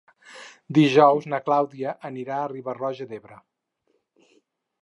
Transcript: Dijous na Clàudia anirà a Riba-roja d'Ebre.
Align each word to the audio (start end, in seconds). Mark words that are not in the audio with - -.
Dijous 0.77 1.27
na 1.33 1.39
Clàudia 1.49 1.93
anirà 2.11 2.39
a 2.41 2.49
Riba-roja 2.55 3.11
d'Ebre. 3.13 3.39